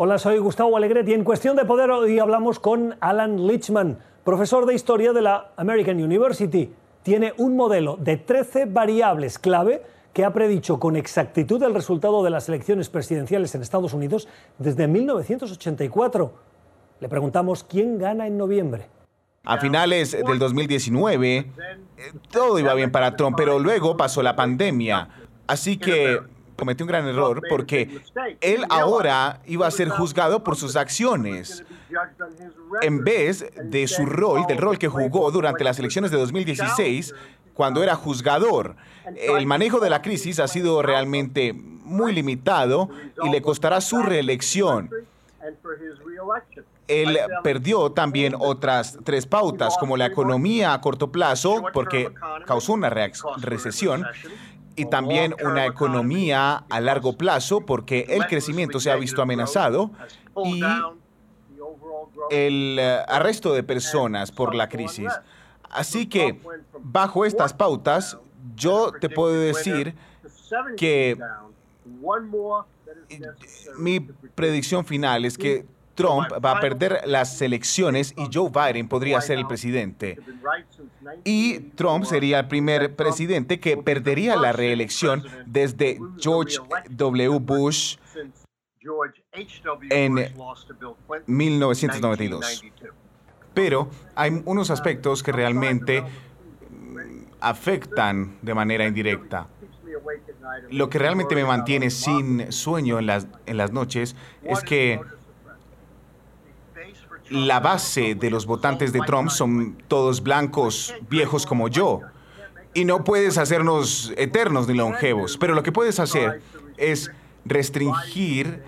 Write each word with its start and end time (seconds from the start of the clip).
Hola, 0.00 0.16
soy 0.16 0.38
Gustavo 0.38 0.76
Alegret 0.76 1.08
y 1.08 1.12
en 1.12 1.24
Cuestión 1.24 1.56
de 1.56 1.64
Poder 1.64 1.90
hoy 1.90 2.20
hablamos 2.20 2.60
con 2.60 2.94
Alan 3.00 3.48
Lichman, 3.48 3.98
profesor 4.22 4.64
de 4.64 4.72
Historia 4.72 5.12
de 5.12 5.22
la 5.22 5.50
American 5.56 6.00
University. 6.00 6.70
Tiene 7.02 7.34
un 7.36 7.56
modelo 7.56 7.96
de 7.96 8.16
13 8.16 8.66
variables 8.66 9.40
clave 9.40 9.82
que 10.12 10.24
ha 10.24 10.32
predicho 10.32 10.78
con 10.78 10.94
exactitud 10.94 11.60
el 11.64 11.74
resultado 11.74 12.22
de 12.22 12.30
las 12.30 12.48
elecciones 12.48 12.88
presidenciales 12.88 13.52
en 13.56 13.62
Estados 13.62 13.92
Unidos 13.92 14.28
desde 14.58 14.86
1984. 14.86 16.32
Le 17.00 17.08
preguntamos 17.08 17.64
quién 17.64 17.98
gana 17.98 18.28
en 18.28 18.38
noviembre. 18.38 18.86
A 19.42 19.58
finales 19.58 20.12
del 20.12 20.38
2019, 20.38 21.38
eh, 21.38 21.46
todo 22.30 22.60
iba 22.60 22.72
bien 22.74 22.92
para 22.92 23.16
Trump, 23.16 23.36
pero 23.36 23.58
luego 23.58 23.96
pasó 23.96 24.22
la 24.22 24.36
pandemia. 24.36 25.08
Así 25.48 25.76
que 25.76 26.20
cometió 26.58 26.84
un 26.84 26.88
gran 26.88 27.06
error 27.06 27.40
porque 27.48 28.00
él 28.40 28.64
ahora 28.68 29.40
iba 29.46 29.66
a 29.66 29.70
ser 29.70 29.88
juzgado 29.88 30.42
por 30.42 30.56
sus 30.56 30.74
acciones 30.74 31.64
en 32.82 33.04
vez 33.04 33.46
de 33.62 33.86
su 33.86 34.04
rol, 34.04 34.44
del 34.46 34.58
rol 34.58 34.76
que 34.76 34.88
jugó 34.88 35.30
durante 35.30 35.62
las 35.62 35.78
elecciones 35.78 36.10
de 36.10 36.18
2016 36.18 37.14
cuando 37.54 37.82
era 37.82 37.94
juzgador. 37.94 38.74
El 39.16 39.46
manejo 39.46 39.78
de 39.78 39.88
la 39.88 40.02
crisis 40.02 40.40
ha 40.40 40.48
sido 40.48 40.82
realmente 40.82 41.52
muy 41.54 42.12
limitado 42.12 42.90
y 43.22 43.30
le 43.30 43.40
costará 43.40 43.80
su 43.80 44.02
reelección. 44.02 44.90
Él 46.88 47.18
perdió 47.44 47.92
también 47.92 48.34
otras 48.38 48.98
tres 49.04 49.26
pautas, 49.26 49.76
como 49.78 49.96
la 49.96 50.06
economía 50.06 50.72
a 50.72 50.80
corto 50.80 51.12
plazo, 51.12 51.62
porque 51.72 52.12
causó 52.46 52.72
una 52.72 52.90
recesión, 52.90 54.06
y 54.78 54.84
también 54.86 55.34
una 55.44 55.66
economía 55.66 56.64
a 56.70 56.80
largo 56.80 57.18
plazo 57.18 57.60
porque 57.66 58.06
el 58.08 58.26
crecimiento 58.26 58.78
se 58.78 58.90
ha 58.92 58.96
visto 58.96 59.20
amenazado 59.20 59.90
y 60.44 60.62
el 62.30 62.78
eh, 62.78 62.98
arresto 63.08 63.52
de 63.52 63.64
personas 63.64 64.30
por 64.30 64.54
la 64.54 64.68
crisis. 64.68 65.12
Así 65.68 66.06
que 66.06 66.40
bajo 66.78 67.24
estas 67.24 67.52
pautas, 67.52 68.18
yo 68.54 68.92
te 69.00 69.10
puedo 69.10 69.34
decir 69.34 69.96
que 70.76 71.18
mi 73.78 74.00
predicción 74.00 74.84
final 74.84 75.24
es 75.24 75.36
que 75.36 75.66
Trump 75.98 76.28
va 76.44 76.52
a 76.52 76.60
perder 76.60 77.00
las 77.06 77.42
elecciones 77.42 78.14
y 78.16 78.28
Joe 78.32 78.50
Biden 78.50 78.86
podría 78.86 79.20
ser 79.20 79.36
el 79.36 79.48
presidente. 79.48 80.16
Y 81.24 81.58
Trump 81.74 82.04
sería 82.04 82.38
el 82.38 82.46
primer 82.46 82.94
presidente 82.94 83.58
que 83.58 83.76
perdería 83.76 84.36
la 84.36 84.52
reelección 84.52 85.24
desde 85.44 85.98
George 86.20 86.58
W. 86.88 87.38
Bush 87.40 87.96
en 89.90 90.14
1992. 91.26 92.64
Pero 93.52 93.90
hay 94.14 94.40
unos 94.44 94.70
aspectos 94.70 95.24
que 95.24 95.32
realmente 95.32 96.04
afectan 97.40 98.38
de 98.40 98.54
manera 98.54 98.86
indirecta. 98.86 99.48
Lo 100.70 100.88
que 100.88 101.00
realmente 101.00 101.34
me 101.34 101.44
mantiene 101.44 101.90
sin 101.90 102.52
sueño 102.52 103.00
en 103.00 103.06
las, 103.06 103.26
en 103.46 103.56
las 103.56 103.72
noches 103.72 104.14
es 104.44 104.60
que 104.62 105.00
la 107.30 107.60
base 107.60 108.14
de 108.14 108.30
los 108.30 108.46
votantes 108.46 108.92
de 108.92 109.00
Trump 109.00 109.30
son 109.30 109.76
todos 109.88 110.22
blancos, 110.22 110.94
viejos 111.08 111.46
como 111.46 111.68
yo. 111.68 112.00
Y 112.74 112.84
no 112.84 113.04
puedes 113.04 113.38
hacernos 113.38 114.12
eternos 114.16 114.68
ni 114.68 114.74
longevos, 114.74 115.36
pero 115.38 115.54
lo 115.54 115.62
que 115.62 115.72
puedes 115.72 116.00
hacer 116.00 116.42
es 116.76 117.10
restringir 117.44 118.62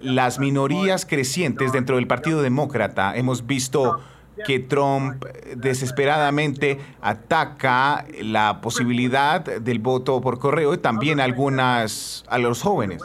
las 0.00 0.38
minorías 0.38 1.04
crecientes 1.04 1.72
dentro 1.72 1.96
del 1.96 2.06
Partido 2.06 2.42
Demócrata. 2.42 3.16
Hemos 3.16 3.46
visto 3.46 4.00
que 4.46 4.58
Trump 4.60 5.24
desesperadamente 5.56 6.78
ataca 7.00 8.04
la 8.20 8.60
posibilidad 8.60 9.40
del 9.40 9.78
voto 9.78 10.20
por 10.20 10.38
correo 10.38 10.74
y 10.74 10.78
también 10.78 11.20
algunas 11.20 12.24
a 12.28 12.38
los 12.38 12.62
jóvenes. 12.62 13.02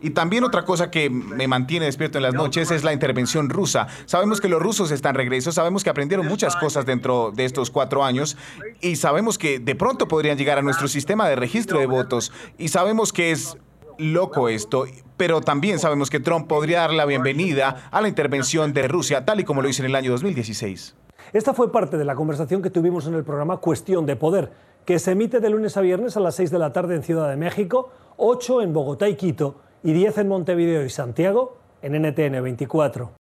Y 0.00 0.10
también 0.10 0.44
otra 0.44 0.64
cosa 0.64 0.90
que 0.90 1.10
me 1.10 1.48
mantiene 1.48 1.86
despierto 1.86 2.18
en 2.18 2.22
las 2.22 2.34
noches 2.34 2.70
es 2.70 2.84
la 2.84 2.92
intervención 2.92 3.48
rusa. 3.50 3.88
Sabemos 4.06 4.40
que 4.40 4.48
los 4.48 4.62
rusos 4.62 4.90
están 4.90 5.14
regreso, 5.14 5.52
sabemos 5.52 5.84
que 5.84 5.90
aprendieron 5.90 6.26
muchas 6.26 6.56
cosas 6.56 6.86
dentro 6.86 7.32
de 7.34 7.44
estos 7.44 7.70
cuatro 7.70 8.04
años 8.04 8.36
y 8.80 8.96
sabemos 8.96 9.38
que 9.38 9.58
de 9.58 9.74
pronto 9.74 10.08
podrían 10.08 10.38
llegar 10.38 10.58
a 10.58 10.62
nuestro 10.62 10.88
sistema 10.88 11.28
de 11.28 11.36
registro 11.36 11.78
de 11.78 11.86
votos 11.86 12.32
y 12.58 12.68
sabemos 12.68 13.12
que 13.12 13.32
es 13.32 13.56
loco 14.00 14.48
esto, 14.48 14.86
pero 15.16 15.40
también 15.40 15.78
sabemos 15.78 16.10
que 16.10 16.18
Trump 16.18 16.48
podría 16.48 16.80
dar 16.80 16.92
la 16.92 17.04
bienvenida 17.04 17.88
a 17.90 18.00
la 18.00 18.08
intervención 18.08 18.72
de 18.72 18.88
Rusia, 18.88 19.24
tal 19.24 19.40
y 19.40 19.44
como 19.44 19.62
lo 19.62 19.68
hizo 19.68 19.82
en 19.82 19.90
el 19.90 19.94
año 19.94 20.10
2016. 20.12 20.96
Esta 21.32 21.54
fue 21.54 21.70
parte 21.70 21.96
de 21.96 22.04
la 22.04 22.14
conversación 22.14 22.62
que 22.62 22.70
tuvimos 22.70 23.06
en 23.06 23.14
el 23.14 23.22
programa 23.22 23.58
Cuestión 23.58 24.06
de 24.06 24.16
Poder, 24.16 24.50
que 24.84 24.98
se 24.98 25.12
emite 25.12 25.40
de 25.40 25.50
lunes 25.50 25.76
a 25.76 25.80
viernes 25.82 26.16
a 26.16 26.20
las 26.20 26.34
6 26.36 26.50
de 26.50 26.58
la 26.58 26.72
tarde 26.72 26.96
en 26.96 27.02
Ciudad 27.02 27.28
de 27.28 27.36
México, 27.36 27.90
8 28.16 28.62
en 28.62 28.72
Bogotá 28.72 29.08
y 29.08 29.14
Quito 29.14 29.60
y 29.84 29.92
10 29.92 30.18
en 30.18 30.28
Montevideo 30.28 30.84
y 30.84 30.90
Santiago 30.90 31.58
en 31.82 32.00
NTN 32.02 32.42
24. 32.42 33.12